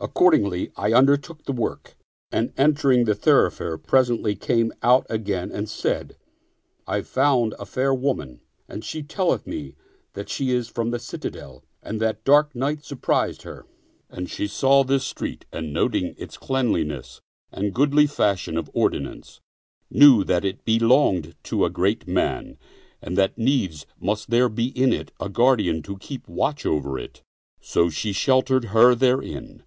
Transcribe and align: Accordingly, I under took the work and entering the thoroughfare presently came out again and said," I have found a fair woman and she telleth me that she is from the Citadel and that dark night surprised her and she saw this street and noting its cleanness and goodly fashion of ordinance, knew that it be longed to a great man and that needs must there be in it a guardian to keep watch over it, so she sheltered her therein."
Accordingly, 0.00 0.70
I 0.76 0.92
under 0.94 1.16
took 1.16 1.42
the 1.42 1.52
work 1.52 1.96
and 2.30 2.52
entering 2.56 3.04
the 3.04 3.16
thoroughfare 3.16 3.76
presently 3.76 4.36
came 4.36 4.72
out 4.80 5.04
again 5.10 5.50
and 5.50 5.68
said," 5.68 6.16
I 6.86 6.96
have 6.98 7.08
found 7.08 7.56
a 7.58 7.66
fair 7.66 7.92
woman 7.92 8.40
and 8.68 8.84
she 8.84 9.02
telleth 9.02 9.44
me 9.44 9.74
that 10.12 10.28
she 10.28 10.52
is 10.52 10.68
from 10.68 10.92
the 10.92 11.00
Citadel 11.00 11.64
and 11.82 11.98
that 12.00 12.22
dark 12.22 12.54
night 12.54 12.84
surprised 12.84 13.42
her 13.42 13.66
and 14.08 14.30
she 14.30 14.46
saw 14.46 14.84
this 14.84 15.02
street 15.02 15.46
and 15.52 15.72
noting 15.72 16.14
its 16.16 16.36
cleanness 16.38 17.20
and 17.50 17.74
goodly 17.74 18.06
fashion 18.06 18.56
of 18.56 18.70
ordinance, 18.72 19.40
knew 19.90 20.22
that 20.22 20.44
it 20.44 20.64
be 20.64 20.78
longed 20.78 21.34
to 21.42 21.64
a 21.64 21.70
great 21.70 22.06
man 22.06 22.56
and 23.02 23.18
that 23.18 23.36
needs 23.36 23.84
must 23.98 24.30
there 24.30 24.48
be 24.48 24.66
in 24.80 24.92
it 24.92 25.10
a 25.18 25.28
guardian 25.28 25.82
to 25.82 25.98
keep 25.98 26.28
watch 26.28 26.64
over 26.64 27.00
it, 27.00 27.24
so 27.60 27.90
she 27.90 28.12
sheltered 28.12 28.66
her 28.66 28.94
therein." 28.94 29.64